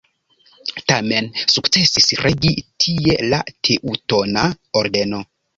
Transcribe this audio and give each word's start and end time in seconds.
Tamen 0.91 1.27
sukcesis 1.57 2.09
regi 2.23 2.53
tie 2.85 3.21
la 3.35 3.43
Teŭtona 3.69 4.51
Ordeno. 4.83 5.25